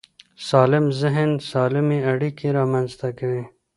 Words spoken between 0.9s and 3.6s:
ذهن سالمې اړیکې رامنځته کوي.